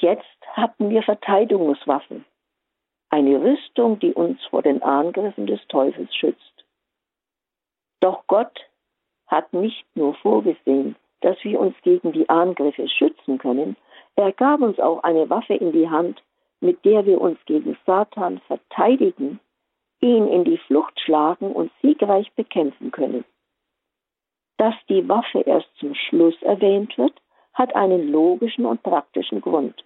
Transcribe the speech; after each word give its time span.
jetzt 0.00 0.24
hatten 0.52 0.90
wir 0.90 1.02
Verteidigungswaffen, 1.02 2.24
eine 3.10 3.42
Rüstung, 3.42 3.98
die 3.98 4.12
uns 4.12 4.42
vor 4.46 4.62
den 4.62 4.82
Angriffen 4.82 5.46
des 5.46 5.60
Teufels 5.68 6.14
schützt. 6.14 6.64
Doch 8.00 8.26
Gott 8.26 8.60
hat 9.26 9.52
nicht 9.52 9.84
nur 9.94 10.14
vorgesehen, 10.14 10.96
dass 11.20 11.36
wir 11.44 11.60
uns 11.60 11.74
gegen 11.82 12.12
die 12.12 12.28
Angriffe 12.28 12.88
schützen 12.88 13.38
können, 13.38 13.76
er 14.16 14.32
gab 14.32 14.60
uns 14.60 14.78
auch 14.78 15.02
eine 15.02 15.30
Waffe 15.30 15.54
in 15.54 15.72
die 15.72 15.88
Hand, 15.88 16.22
mit 16.60 16.84
der 16.84 17.06
wir 17.06 17.20
uns 17.20 17.38
gegen 17.46 17.76
Satan 17.86 18.40
verteidigen, 18.46 19.40
ihn 20.00 20.28
in 20.28 20.44
die 20.44 20.58
Flucht 20.58 20.98
schlagen 21.00 21.52
und 21.52 21.70
siegreich 21.82 22.30
bekämpfen 22.34 22.90
können. 22.90 23.24
Dass 24.58 24.74
die 24.88 25.08
Waffe 25.08 25.40
erst 25.40 25.68
zum 25.78 25.94
Schluss 25.94 26.40
erwähnt 26.42 26.96
wird, 26.98 27.14
hat 27.54 27.74
einen 27.74 28.10
logischen 28.10 28.66
und 28.66 28.82
praktischen 28.82 29.40
Grund. 29.40 29.84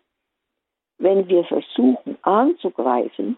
Wenn 0.99 1.29
wir 1.29 1.45
versuchen 1.45 2.17
anzugreifen, 2.23 3.37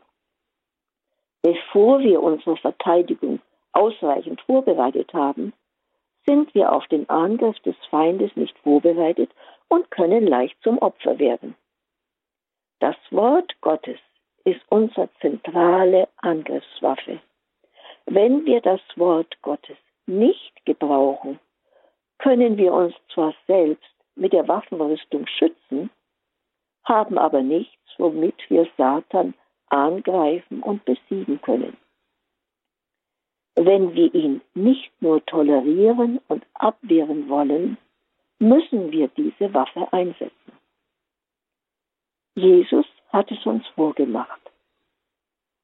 bevor 1.43 2.01
wir 2.01 2.23
unsere 2.23 2.57
Verteidigung 2.57 3.41
ausreichend 3.73 4.41
vorbereitet 4.43 5.13
haben, 5.15 5.53
sind 6.27 6.55
wir 6.55 6.73
auf 6.73 6.87
den 6.89 7.09
Angriff 7.09 7.59
des 7.61 7.77
Feindes 7.91 8.35
nicht 8.37 8.59
vorbereitet 8.59 9.31
und 9.69 9.91
können 9.91 10.27
leicht 10.27 10.57
zum 10.63 10.79
Opfer 10.79 11.19
werden. 11.19 11.55
Das 12.81 12.97
Wort 13.11 13.55
Gottes 13.61 13.99
ist 14.45 14.61
unsere 14.69 15.09
zentrale 15.21 16.09
Angriffswaffe. 16.19 17.21
Wenn 18.07 18.45
wir 18.45 18.61
das 18.61 18.81
Wort 18.97 19.41
Gottes 19.43 19.77
nicht 20.07 20.65
gebrauchen, 20.65 21.39
können 22.19 22.57
wir 22.57 22.73
uns 22.73 22.95
zwar 23.13 23.35
selbst 23.47 23.85
mit 24.15 24.33
der 24.33 24.47
Waffenrüstung 24.47 25.27
schützen, 25.27 25.91
haben 26.87 27.19
aber 27.19 27.43
nichts, 27.43 27.77
womit 27.99 28.35
wir 28.49 28.67
Satan 28.77 29.35
angreifen 29.69 30.63
und 30.63 30.85
besiegen 30.85 31.41
können. 31.43 31.77
Wenn 33.57 33.95
wir 33.95 34.15
ihn 34.15 34.43
nicht 34.55 34.91
nur 35.01 35.25
tolerieren 35.27 36.21
und 36.29 36.45
abwehren 36.55 37.29
wollen, 37.29 37.79
müssen 38.39 38.93
wir 38.93 39.09
diese 39.09 39.53
Waffe 39.55 39.93
einsetzen. 39.93 40.53
Jesus 42.35 42.87
hat 43.13 43.31
es 43.31 43.45
uns 43.47 43.67
vorgemacht. 43.69 44.41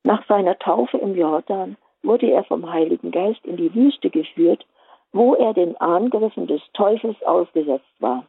Nach 0.05 0.27
seiner 0.27 0.59
Taufe 0.59 0.99
im 0.99 1.15
Jordan 1.15 1.77
wurde 2.03 2.31
er 2.31 2.45
vom 2.45 2.71
Heiligen 2.71 3.11
Geist 3.11 3.45
in 3.45 3.57
die 3.57 3.73
Wüste 3.75 4.11
geführt, 4.11 4.67
wo 5.13 5.35
er 5.35 5.53
den 5.53 5.77
Angriffen 5.77 6.47
des 6.47 6.63
Teufels 6.73 7.23
ausgesetzt 7.23 7.95
war. 8.01 8.27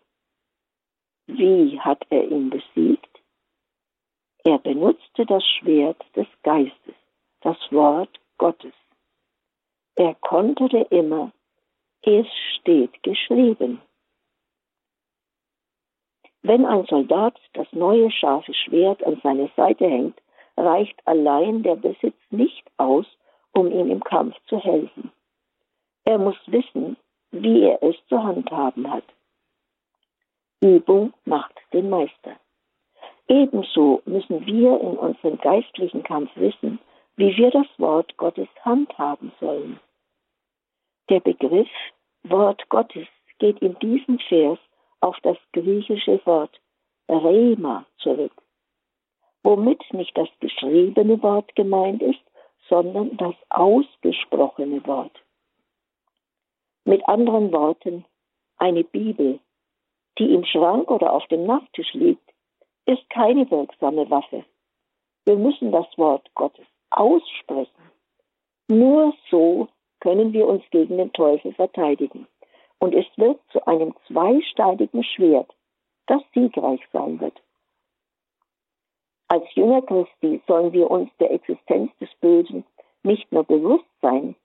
Wie 1.27 1.79
hat 1.79 2.05
er 2.09 2.27
ihn 2.27 2.49
besiegt? 2.49 2.92
Er 4.45 4.57
benutzte 4.57 5.25
das 5.25 5.43
Schwert 5.45 6.03
des 6.15 6.27
Geistes, 6.43 6.95
das 7.41 7.57
Wort 7.71 8.19
Gottes. 8.37 8.73
Er 9.95 10.15
konterte 10.15 10.85
immer, 10.89 11.31
es 12.01 12.27
steht 12.55 13.01
geschrieben. 13.03 13.81
Wenn 16.41 16.65
ein 16.65 16.85
Soldat 16.87 17.39
das 17.53 17.71
neue 17.71 18.11
scharfe 18.11 18.53
Schwert 18.53 19.01
an 19.05 19.21
seine 19.23 19.49
Seite 19.55 19.87
hängt, 19.87 20.21
reicht 20.57 20.99
allein 21.07 21.63
der 21.63 21.77
Besitz 21.77 22.17
nicht 22.29 22.69
aus, 22.75 23.05
um 23.53 23.71
ihm 23.71 23.89
im 23.89 24.03
Kampf 24.03 24.35
zu 24.47 24.59
helfen. 24.59 25.11
Er 26.03 26.17
muss 26.17 26.37
wissen, 26.47 26.97
wie 27.31 27.63
er 27.63 27.81
es 27.81 27.95
zu 28.09 28.21
handhaben 28.21 28.91
hat. 28.91 29.05
Übung 30.59 31.13
macht 31.23 31.57
den 31.71 31.89
Meister. 31.89 32.37
Ebenso 33.27 34.01
müssen 34.05 34.45
wir 34.45 34.81
in 34.81 34.97
unserem 34.97 35.37
geistlichen 35.37 36.03
Kampf 36.03 36.29
wissen, 36.35 36.79
wie 37.15 37.35
wir 37.37 37.51
das 37.51 37.67
Wort 37.77 38.15
Gottes 38.17 38.47
handhaben 38.61 39.31
sollen. 39.39 39.79
Der 41.09 41.19
Begriff 41.19 41.69
Wort 42.23 42.67
Gottes 42.69 43.07
geht 43.39 43.59
in 43.59 43.77
diesem 43.79 44.19
Vers 44.19 44.59
auf 45.01 45.17
das 45.21 45.37
griechische 45.51 46.25
Wort 46.25 46.59
Rema 47.09 47.85
zurück, 47.97 48.33
womit 49.43 49.81
nicht 49.93 50.17
das 50.17 50.29
geschriebene 50.39 51.21
Wort 51.21 51.55
gemeint 51.55 52.01
ist, 52.01 52.21
sondern 52.69 53.17
das 53.17 53.35
ausgesprochene 53.49 54.85
Wort. 54.87 55.21
Mit 56.85 57.07
anderen 57.07 57.51
Worten, 57.51 58.05
eine 58.57 58.83
Bibel, 58.83 59.39
die 60.17 60.33
im 60.33 60.45
Schrank 60.45 60.89
oder 60.89 61.11
auf 61.13 61.27
dem 61.27 61.45
Nachttisch 61.45 61.93
liegt, 61.93 62.22
ist 62.85 63.09
keine 63.09 63.49
wirksame 63.49 64.09
Waffe. 64.09 64.45
Wir 65.25 65.37
müssen 65.37 65.71
das 65.71 65.87
Wort 65.97 66.29
Gottes 66.35 66.65
aussprechen. 66.89 67.91
Nur 68.67 69.13
so 69.29 69.67
können 69.99 70.33
wir 70.33 70.47
uns 70.47 70.63
gegen 70.71 70.97
den 70.97 71.13
Teufel 71.13 71.53
verteidigen 71.53 72.27
und 72.79 72.93
es 72.93 73.05
wird 73.15 73.39
zu 73.51 73.65
einem 73.65 73.93
zweischneidigen 74.07 75.03
Schwert, 75.03 75.49
das 76.07 76.21
siegreich 76.33 76.81
sein 76.91 77.19
wird. 77.21 77.41
Als 79.29 79.45
Jünger 79.55 79.81
Christi 79.81 80.41
sollen 80.47 80.73
wir 80.73 80.91
uns 80.91 81.09
der 81.19 81.31
Existenz 81.31 81.91
des 81.99 82.09
Bösen 82.19 82.65
nicht 83.03 83.31
nur 83.31 83.45
bewusst 83.45 83.87
sein, 84.01 84.35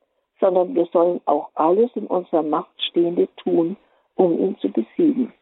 sondern 0.40 0.74
wir 0.74 0.86
sollen 0.86 1.20
auch 1.24 1.50
alles 1.54 1.90
in 1.94 2.06
unserer 2.06 2.44
Macht 2.44 2.80
Stehende 2.80 3.28
tun, 3.38 3.76
um 4.14 4.38
ihn 4.38 4.56
zu 4.58 4.70
besiegen. 4.70 5.32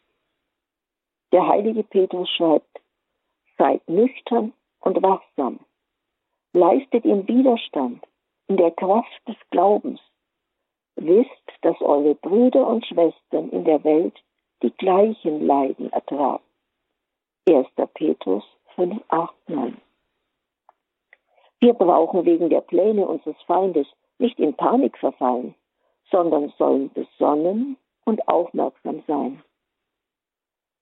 Der 1.33 1.47
heilige 1.47 1.83
Petrus 1.83 2.31
schreibt, 2.31 2.76
seid 3.59 3.87
nüchtern 3.89 4.53
und 4.81 5.03
wachsam, 5.03 5.61
leistet 6.53 7.05
ihm 7.05 7.27
Widerstand 7.27 8.05
in 8.49 8.57
der 8.57 8.71
Kraft 8.71 9.29
des 9.29 9.37
Glaubens 9.51 10.01
Wisst, 10.97 11.31
dass 11.61 11.79
eure 11.83 12.15
Brüder 12.15 12.67
und 12.67 12.87
Schwestern 12.87 13.51
in 13.51 13.65
der 13.65 13.85
Welt 13.85 14.19
die 14.63 14.71
gleichen 14.71 15.47
Leiden 15.47 15.93
ertragen. 15.93 16.43
1. 17.47 17.67
Petrus 17.93 18.45
5, 18.77 19.03
8, 19.09 19.35
9. 19.49 19.77
Wir 21.61 21.75
brauchen 21.75 22.25
wegen 22.25 22.49
der 22.49 22.63
Pläne 22.63 23.07
unseres 23.07 23.37
Feindes 23.47 23.87
nicht 24.19 24.39
in 24.39 24.55
Panik 24.55 24.97
verfallen, 24.97 25.55
sondern 26.11 26.51
sollen 26.57 26.91
besonnen 26.95 27.77
und 28.07 28.27
aufmerksam 28.27 29.03
sein. 29.07 29.43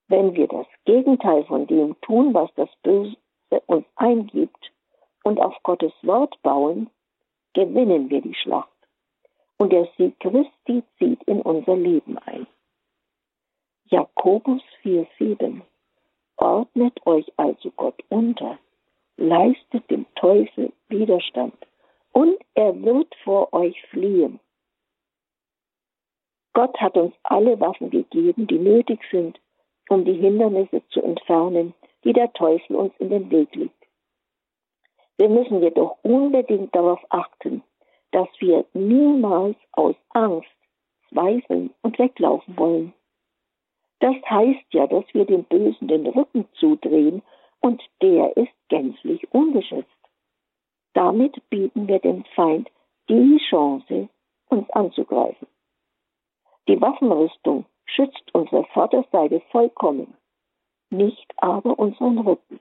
Wenn 0.09 0.35
wir 0.35 0.49
das 0.49 0.67
Gegenteil 0.85 1.45
von 1.45 1.67
dem 1.67 2.01
tun, 2.03 2.35
was 2.35 2.51
das 2.55 2.69
Böse 2.83 3.17
uns 3.67 3.87
eingibt, 3.97 4.71
und 5.25 5.41
auf 5.41 5.55
Gottes 5.63 5.93
Wort 6.03 6.41
bauen, 6.43 6.91
gewinnen 7.55 8.11
wir 8.11 8.21
die 8.21 8.35
Schlacht 8.35 8.69
und 9.59 9.73
der 9.73 9.89
Sieg 9.97 10.19
Christi 10.21 10.83
zieht 10.99 11.23
in 11.25 11.41
unser 11.41 11.77
Leben 11.77 12.19
ein. 12.19 12.47
Jakobus 13.87 14.63
4,7 14.83 15.63
Ordnet 16.37 17.07
euch 17.07 17.33
also 17.37 17.71
Gott 17.77 18.03
unter, 18.09 18.59
leistet 19.17 19.89
dem 19.91 20.07
Teufel 20.17 20.73
Widerstand, 20.89 21.55
und 22.13 22.37
er 22.55 22.81
wird 22.83 23.15
vor 23.25 23.53
euch 23.53 23.81
fliehen. 23.87 24.41
Gott 26.53 26.77
hat 26.81 26.97
uns 26.97 27.15
alle 27.23 27.59
Waffen 27.61 27.91
gegeben, 27.91 28.47
die 28.47 28.59
nötig 28.59 29.01
sind, 29.11 29.41
um 29.89 30.05
die 30.05 30.15
Hindernisse 30.15 30.83
zu 30.89 31.03
entfernen, 31.03 31.75
die 32.05 32.13
der 32.13 32.33
Teufel 32.33 32.77
uns 32.77 32.93
in 32.99 33.11
den 33.11 33.31
Weg 33.31 33.55
legt. 33.55 33.75
Wir 35.17 35.29
müssen 35.29 35.63
jedoch 35.63 35.97
unbedingt 36.03 36.75
darauf 36.75 37.01
achten, 37.09 37.63
dass 38.11 38.29
wir 38.39 38.65
niemals 38.73 39.57
aus 39.73 39.95
Angst 40.11 40.49
zweifeln 41.09 41.71
und 41.83 41.99
weglaufen 41.99 42.57
wollen. 42.57 42.93
Das 44.01 44.17
heißt 44.29 44.67
ja, 44.73 44.87
dass 44.87 45.05
wir 45.13 45.25
dem 45.25 45.45
Bösen 45.45 45.89
den 45.89 46.07
Rücken 46.07 46.47
zudrehen 46.55 47.23
und 47.61 47.83
der 48.03 48.37
ist 48.37 48.53
gänzlich 48.69 49.33
ungeschützt. 49.33 49.89
Damit 50.93 51.49
bieten 51.49 51.89
wir 51.89 51.99
dem 52.01 52.25
Feind 52.35 52.71
die 53.09 53.39
Chance, 53.49 54.09
uns 54.49 54.69
anzugreifen. 54.71 55.49
Die 56.69 56.81
Waffenrüstung 56.81 57.65
schützt 57.95 58.35
unsere 58.35 58.65
Vorderseite 58.65 59.41
vollkommen, 59.51 60.15
nicht 60.91 61.33
aber 61.37 61.79
unseren 61.79 62.19
Rücken. 62.19 62.61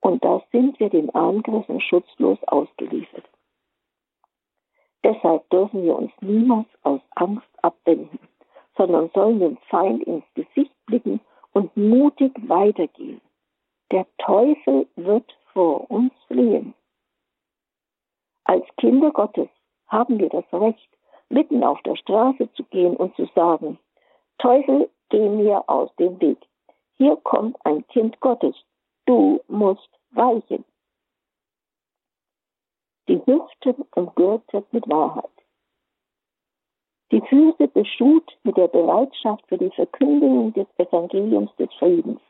Und 0.00 0.24
da 0.24 0.42
sind 0.52 0.78
wir 0.78 0.88
den 0.88 1.14
Angriffen 1.14 1.80
schutzlos 1.80 2.38
ausgeliefert. 2.46 3.24
Deshalb 5.04 5.48
dürfen 5.50 5.82
wir 5.82 5.96
uns 5.96 6.12
niemals 6.20 6.68
aus 6.82 7.00
Angst 7.14 7.48
abwenden, 7.62 8.18
sondern 8.76 9.10
sollen 9.14 9.40
dem 9.40 9.56
Feind 9.68 10.02
ins 10.04 10.24
Gesicht 10.34 10.74
blicken 10.86 11.20
und 11.52 11.76
mutig 11.76 12.32
weitergehen. 12.48 13.20
Der 13.92 14.06
Teufel 14.18 14.86
wird 14.96 15.32
vor 15.52 15.90
uns 15.90 16.12
fliehen. 16.26 16.74
Als 18.44 18.64
Kinder 18.76 19.10
Gottes 19.12 19.48
haben 19.86 20.18
wir 20.18 20.28
das 20.28 20.44
Recht, 20.52 20.88
mitten 21.28 21.64
auf 21.64 21.80
der 21.82 21.96
Straße 21.96 22.52
zu 22.52 22.64
gehen 22.64 22.96
und 22.96 23.14
zu 23.16 23.26
sagen, 23.34 23.78
Teufel, 24.38 24.90
geh 25.08 25.28
mir 25.28 25.68
aus 25.68 25.94
dem 25.96 26.20
Weg. 26.20 26.38
hier 26.98 27.16
kommt 27.16 27.56
ein 27.64 27.86
Kind 27.88 28.18
Gottes. 28.20 28.56
Du 29.06 29.40
musst 29.48 29.88
weichen. 30.10 30.64
Die 33.08 33.24
Hüften 33.24 33.84
umgürtet 33.94 34.66
mit 34.72 34.88
Wahrheit. 34.88 35.30
Die 37.12 37.20
Füße 37.20 37.68
beschut 37.68 38.36
mit 38.42 38.56
der 38.56 38.66
Bereitschaft 38.66 39.46
für 39.46 39.58
die 39.58 39.70
Verkündigung 39.70 40.52
des 40.54 40.66
Evangeliums 40.78 41.54
des 41.56 41.72
Friedens. 41.74 42.20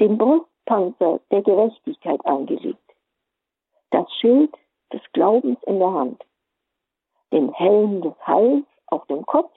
Den 0.00 0.18
Brustpanzer 0.18 1.20
der 1.30 1.42
Gerechtigkeit 1.42 2.24
angelegt. 2.26 2.78
Das 3.90 4.12
Schild 4.14 4.52
des 4.92 5.00
Glaubens 5.12 5.62
in 5.64 5.78
der 5.78 5.92
Hand. 5.92 6.24
Den 7.30 7.52
Helm 7.52 8.02
des 8.02 8.14
Heils 8.26 8.66
auf 8.86 9.06
dem 9.06 9.24
Kopf. 9.26 9.52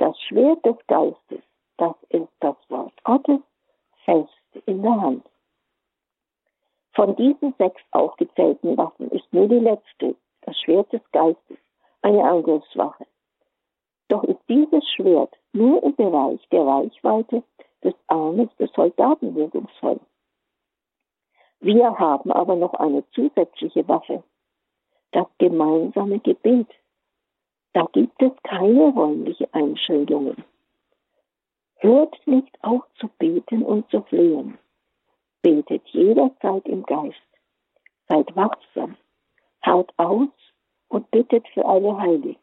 Das 0.00 0.18
Schwert 0.22 0.64
des 0.64 0.78
Geistes, 0.86 1.42
das 1.76 1.94
ist 2.08 2.32
das 2.40 2.56
Wort 2.70 2.94
Gottes, 3.04 3.40
fest 4.06 4.32
in 4.64 4.80
der 4.80 4.98
Hand. 4.98 5.28
Von 6.94 7.14
diesen 7.16 7.52
sechs 7.58 7.82
aufgezählten 7.90 8.78
Waffen 8.78 9.10
ist 9.10 9.30
nur 9.30 9.46
die 9.46 9.58
letzte, 9.58 10.16
das 10.40 10.58
Schwert 10.58 10.90
des 10.90 11.02
Geistes, 11.12 11.58
eine 12.00 12.24
Angriffswaffe. 12.24 13.06
Doch 14.08 14.24
ist 14.24 14.40
dieses 14.48 14.88
Schwert 14.88 15.36
nur 15.52 15.82
im 15.82 15.94
Bereich 15.94 16.48
der 16.48 16.66
Reichweite 16.66 17.42
des 17.84 17.94
Armes 18.06 18.48
des 18.56 18.72
Soldaten 18.72 19.34
wirkungsvoll. 19.34 20.00
Wir 21.60 21.98
haben 21.98 22.32
aber 22.32 22.56
noch 22.56 22.72
eine 22.72 23.04
zusätzliche 23.10 23.86
Waffe, 23.86 24.24
das 25.12 25.26
gemeinsame 25.36 26.20
Gebet. 26.20 26.68
Da 27.72 27.86
gibt 27.92 28.20
es 28.20 28.32
keine 28.42 28.88
räumliche 28.88 29.48
Einschränkungen. 29.52 30.44
Hört 31.76 32.16
nicht 32.26 32.52
auf 32.62 32.82
zu 32.96 33.08
beten 33.18 33.62
und 33.62 33.88
zu 33.90 34.02
flehen. 34.02 34.58
Betet 35.42 35.86
jederzeit 35.88 36.66
im 36.66 36.82
Geist. 36.82 37.16
Seid 38.08 38.34
wachsam. 38.34 38.96
Haut 39.64 39.92
aus 39.96 40.28
und 40.88 41.10
bittet 41.10 41.46
für 41.48 41.64
alle 41.64 41.96
Heiligen. 41.96 42.36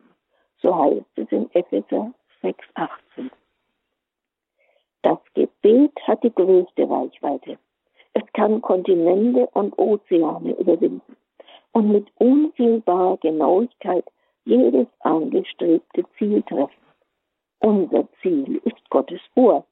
So 0.61 0.75
heißt 0.75 1.05
es 1.15 1.31
in 1.31 1.51
Epheser 1.53 2.13
6,18. 2.41 3.29
Das 5.01 5.19
Gebet 5.33 5.93
hat 6.07 6.23
die 6.23 6.33
größte 6.33 6.89
Reichweite. 6.89 7.59
Es 8.13 8.23
kann 8.33 8.61
Kontinente 8.61 9.47
und 9.53 9.77
Ozeane 9.77 10.53
überwinden 10.53 11.15
und 11.73 11.89
mit 11.89 12.07
unfehlbarer 12.15 13.17
Genauigkeit 13.17 14.05
jedes 14.47 14.87
angestrebte 15.01 16.05
Ziel 16.17 16.41
treffen. 16.43 16.85
Unser 17.59 18.07
Ziel 18.21 18.61
ist 18.63 18.89
Gottes 18.89 19.19
Ohr. 19.35 19.65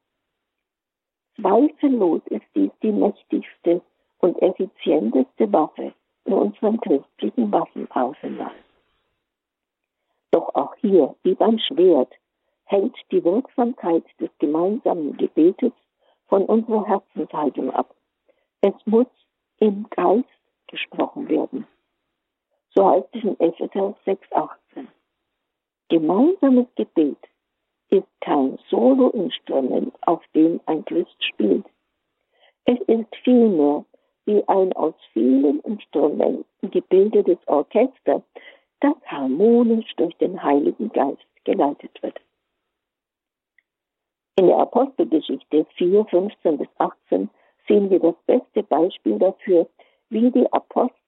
Zweifellos 1.37 2.21
ist 2.27 2.45
dies 2.55 2.71
die 2.81 2.91
mächtigste 2.91 3.81
und 4.19 4.41
effizienteste 4.41 5.51
Waffe 5.51 5.93
in 6.25 6.33
unserem 6.33 6.79
christlichen 6.81 7.51
Waffenarsenal. 7.51 8.51
Doch 10.31 10.53
auch 10.55 10.75
hier, 10.81 11.15
wie 11.23 11.35
beim 11.35 11.57
Schwert, 11.59 12.11
hängt 12.65 12.97
die 13.11 13.23
Wirksamkeit 13.23 14.03
des 14.19 14.29
gemeinsamen 14.39 15.15
Gebetes 15.15 15.71
von 16.27 16.43
unserer 16.45 16.85
Herzenshaltung 16.85 17.71
ab. 17.71 17.95
Es 18.61 18.73
muss 18.85 19.07
im 19.59 19.87
Geist 19.91 20.25
gesprochen 20.67 21.29
werden. 21.29 21.67
So 22.75 22.89
heißt 22.89 23.07
es 23.13 23.23
in 23.23 23.39
Epheser 23.39 23.95
6,18. 24.05 24.87
Gemeinsames 25.87 26.67
Gebet 26.75 27.17
ist 27.89 28.07
kein 28.19 28.59
Soloinstrument, 28.69 29.95
auf 30.01 30.21
dem 30.33 30.59
ein 30.65 30.83
Christ 30.83 31.23
spielt. 31.23 31.65
Es 32.65 32.79
ist 32.87 33.15
vielmehr 33.23 33.85
wie 34.25 34.43
ein 34.47 34.73
aus 34.73 34.95
vielen 35.13 35.61
Instrumenten 35.61 36.71
gebildetes 36.71 37.37
Orchester, 37.45 38.23
das 38.81 38.95
harmonisch 39.05 39.95
durch 39.95 40.15
den 40.17 40.41
Heiligen 40.41 40.91
Geist 40.91 41.25
geleitet 41.45 42.01
wird. 42.01 42.19
In 44.37 44.47
der 44.47 44.57
Apostelgeschichte 44.57 45.65
4, 45.77 46.05
15 46.05 46.57
bis 46.57 46.67
18 46.79 47.29
sehen 47.67 47.89
wir 47.89 47.99
das 47.99 48.15
beste 48.25 48.63
Beispiel 48.63 49.17
dafür, 49.17 49.69
wie 50.09 50.29
die 50.31 50.51
Apostel 50.51 51.04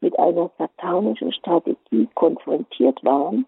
mit 0.00 0.18
einer 0.18 0.50
satanischen 0.58 1.32
Strategie 1.32 2.08
konfrontiert 2.14 3.02
waren, 3.04 3.46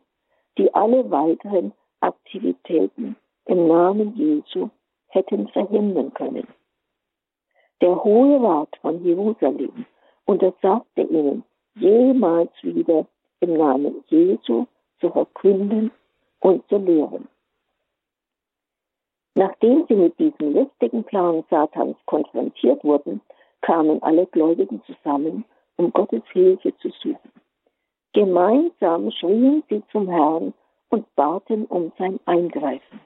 die 0.59 0.73
alle 0.75 1.11
weiteren 1.11 1.73
Aktivitäten 2.01 3.17
im 3.47 3.69
Namen 3.69 4.15
Jesu 4.17 4.71
hätten 5.09 5.49
verhindern 5.49 6.13
können. 6.15 6.47
Der 7.81 8.03
Hohe 8.03 8.43
Rat 8.43 8.77
von 8.81 9.03
Jerusalem 9.05 9.87
untersagte 10.27 11.03
ihnen, 11.03 11.45
jemals 11.75 12.53
wieder 12.63 13.07
im 13.41 13.55
Namen 13.55 14.05
Jesu 14.09 14.67
zu 15.01 15.11
verkünden 15.11 15.91
und 16.41 16.67
zu 16.69 16.77
lehren. 16.77 17.29
Nachdem 19.35 19.87
sie 19.89 19.95
mit 19.95 20.19
diesem 20.19 20.53
listigen 20.53 21.05
Plan 21.05 21.45
Satans 21.49 21.97
konfrontiert 22.07 22.83
wurden, 22.85 23.21
kamen 23.63 24.03
alle 24.03 24.27
Gläubigen 24.27 24.83
zusammen, 24.85 25.45
um 25.81 25.91
Gottes 25.95 26.23
Hilfe 26.33 26.77
zu 26.77 26.91
suchen. 26.91 27.33
Gemeinsam 28.13 29.11
schrien 29.13 29.63
sie 29.71 29.83
zum 29.91 30.09
Herrn 30.09 30.53
und 30.91 31.15
baten 31.15 31.65
um 31.67 31.91
sein 31.99 32.21
Eingreifen. 32.27 33.01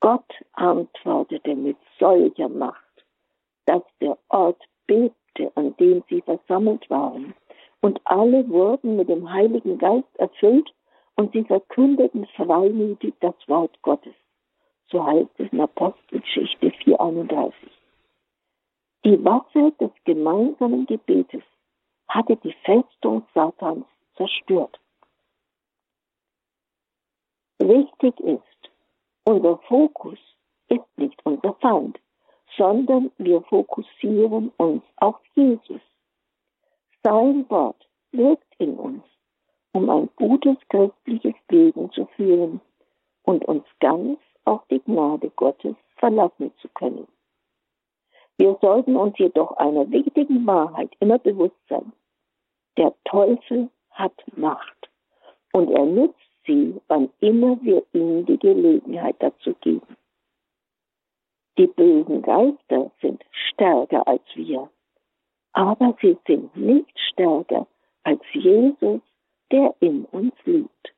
Gott 0.00 0.32
antwortete 0.54 1.54
mit 1.54 1.76
solcher 1.98 2.48
Macht, 2.48 3.04
dass 3.66 3.82
der 4.00 4.16
Ort 4.30 4.62
bebte, 4.86 5.52
an 5.54 5.76
dem 5.76 6.02
sie 6.08 6.22
versammelt 6.22 6.88
waren, 6.88 7.34
und 7.82 8.00
alle 8.04 8.48
wurden 8.48 8.96
mit 8.96 9.10
dem 9.10 9.30
Heiligen 9.30 9.76
Geist 9.76 10.16
erfüllt 10.16 10.72
und 11.16 11.32
sie 11.32 11.44
verkündeten 11.44 12.26
freimütig 12.36 13.12
das 13.20 13.34
Wort 13.48 13.76
Gottes. 13.82 14.14
So 14.90 15.04
heißt 15.04 15.38
es 15.38 15.52
in 15.52 15.60
Apostelgeschichte 15.60 16.68
4,31. 16.68 17.52
Die 19.04 19.22
Waffe 19.22 19.72
des 19.78 19.90
gemeinsamen 20.04 20.86
Gebetes 20.86 21.42
hatte 22.08 22.36
die 22.36 22.54
Festung 22.64 23.26
Satans 23.34 23.86
zerstört. 24.16 24.78
Wichtig 27.58 28.18
ist, 28.20 28.70
unser 29.24 29.58
Fokus 29.68 30.18
ist 30.68 30.86
nicht 30.96 31.18
unser 31.24 31.54
Feind, 31.54 31.98
sondern 32.56 33.10
wir 33.18 33.42
fokussieren 33.42 34.52
uns 34.56 34.82
auf 34.96 35.16
Jesus. 35.34 35.80
Sein 37.02 37.48
Wort 37.50 37.88
wirkt 38.12 38.54
in 38.58 38.76
uns, 38.78 39.04
um 39.72 39.90
ein 39.90 40.08
gutes 40.16 40.56
christliches 40.68 41.34
Leben 41.48 41.90
zu 41.92 42.06
führen 42.16 42.60
und 43.22 43.44
uns 43.46 43.64
ganz 43.80 44.18
auf 44.44 44.62
die 44.70 44.80
Gnade 44.80 45.30
Gottes 45.30 45.76
verlassen 45.96 46.52
zu 46.60 46.68
können. 46.68 47.06
Wir 48.38 48.56
sollten 48.60 48.96
uns 48.96 49.18
jedoch 49.18 49.52
einer 49.56 49.90
wichtigen 49.90 50.46
Wahrheit 50.46 50.90
immer 51.00 51.18
bewusst 51.18 51.56
sein. 51.68 51.92
Der 52.76 52.92
Teufel 53.04 53.70
hat 53.90 54.12
Macht 54.36 54.90
und 55.52 55.70
er 55.70 55.86
nutzt 55.86 56.20
sie, 56.46 56.78
wann 56.88 57.10
immer 57.20 57.58
wir 57.62 57.82
ihm 57.92 58.26
die 58.26 58.38
Gelegenheit 58.38 59.16
dazu 59.20 59.54
geben. 59.60 59.96
Die 61.58 61.66
bösen 61.66 62.20
Geister 62.20 62.90
sind 63.00 63.24
stärker 63.30 64.06
als 64.06 64.22
wir, 64.34 64.68
aber 65.52 65.96
sie 66.02 66.18
sind 66.26 66.54
nicht 66.54 66.98
stärker 67.10 67.66
als 68.02 68.20
Jesus, 68.32 69.00
der 69.50 69.74
in 69.80 70.04
uns 70.06 70.34
lebt. 70.44 70.94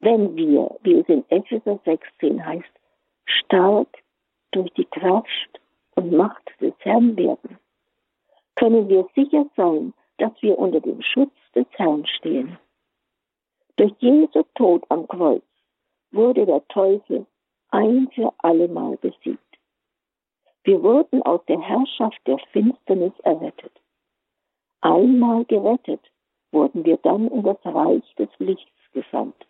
Wenn 0.00 0.36
wir, 0.36 0.76
wie 0.82 0.98
es 0.98 1.08
in 1.08 1.24
Epheser 1.30 1.80
16 1.86 2.44
heißt, 2.44 2.80
stark 3.24 4.03
durch 4.54 4.70
die 4.74 4.84
Kraft 4.84 5.60
und 5.96 6.12
Macht 6.12 6.50
des 6.60 6.74
Herrn 6.78 7.16
werden, 7.16 7.58
können 8.54 8.88
wir 8.88 9.06
sicher 9.14 9.46
sein, 9.56 9.92
dass 10.18 10.32
wir 10.42 10.58
unter 10.58 10.80
dem 10.80 11.02
Schutz 11.02 11.34
des 11.54 11.66
Herrn 11.72 12.06
stehen. 12.06 12.56
Durch 13.76 13.92
Jesu 13.98 14.44
Tod 14.54 14.84
am 14.88 15.08
Kreuz 15.08 15.42
wurde 16.12 16.46
der 16.46 16.66
Teufel 16.68 17.26
ein 17.70 18.08
für 18.14 18.32
allemal 18.38 18.96
besiegt. 18.98 19.40
Wir 20.62 20.82
wurden 20.82 21.22
aus 21.22 21.44
der 21.46 21.60
Herrschaft 21.60 22.20
der 22.26 22.38
Finsternis 22.52 23.12
errettet. 23.24 23.72
Einmal 24.80 25.44
gerettet, 25.46 26.00
wurden 26.52 26.84
wir 26.84 26.96
dann 26.98 27.26
in 27.28 27.42
das 27.42 27.58
Reich 27.64 28.14
des 28.16 28.28
Lichts 28.38 28.70
gesandt. 28.92 29.46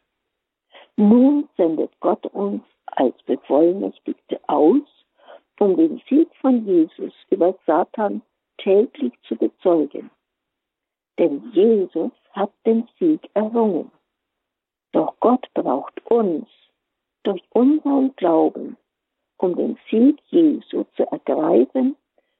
Nun 0.96 1.48
sendet 1.56 1.92
Gott 2.00 2.24
uns 2.26 2.62
als 2.86 3.14
Bevollmächtigte 3.22 4.40
aus, 4.46 4.82
um 5.60 5.76
den 5.76 6.00
Sieg 6.08 6.28
von 6.40 6.66
Jesus 6.66 7.12
über 7.30 7.54
Satan 7.66 8.22
täglich 8.58 9.12
zu 9.26 9.36
bezeugen. 9.36 10.10
Denn 11.18 11.50
Jesus 11.52 12.12
hat 12.32 12.52
den 12.66 12.88
Sieg 12.98 13.28
errungen. 13.34 13.90
Doch 14.92 15.14
Gott 15.20 15.46
braucht 15.54 16.04
uns 16.10 16.48
durch 17.22 17.42
unseren 17.50 18.14
Glauben, 18.16 18.76
um 19.38 19.56
den 19.56 19.78
Sieg 19.90 20.20
Jesu 20.28 20.84
zu 20.96 21.04
ergreifen 21.10 21.96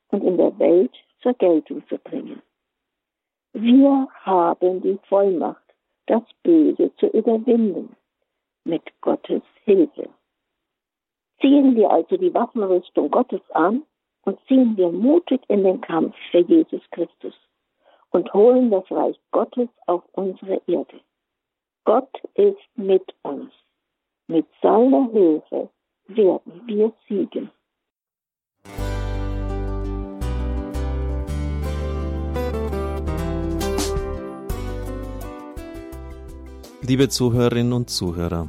und 0.09 0.23
in 0.23 0.37
der 0.37 0.57
Welt 0.59 0.95
zur 1.21 1.35
Geltung 1.35 1.87
zu 1.89 1.99
bringen. 1.99 2.43
Wir 3.53 4.09
haben 4.23 4.83
die 4.83 4.99
Vollmacht, 5.09 5.63
das 6.07 6.23
Böse 6.43 6.91
zu 6.97 7.07
überwinden, 7.07 7.97
mit 8.65 8.83
Gottes 9.01 9.43
Hilfe. 9.65 10.09
Ziehen 11.45 11.77
wir 11.77 11.91
also 11.91 12.17
die 12.17 12.33
Waffenrüstung 12.33 13.11
Gottes 13.11 13.43
an 13.51 13.83
und 14.23 14.39
ziehen 14.49 14.79
wir 14.79 14.91
mutig 14.91 15.43
in 15.49 15.63
den 15.63 15.79
Kampf 15.83 16.17
für 16.31 16.39
Jesus 16.39 16.81
Christus 16.91 17.35
und 18.13 18.33
holen 18.33 18.71
das 18.71 18.91
Reich 18.91 19.21
Gottes 19.31 19.69
auf 19.85 20.03
unsere 20.13 20.63
Erde. 20.67 21.01
Gott 21.85 22.09
ist 22.33 22.57
mit 22.77 23.15
uns. 23.21 23.53
Mit 24.27 24.47
seiner 24.63 25.11
Hilfe 25.11 25.69
werden 26.07 26.63
wir 26.65 26.95
siegen. 27.07 27.51
Liebe 36.81 37.11
Zuhörerinnen 37.11 37.75
und 37.75 37.91
Zuhörer, 37.91 38.49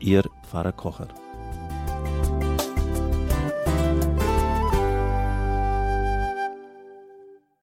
Ihr 0.00 0.22
Pfarrer 0.42 0.72
Kocher. 0.72 1.08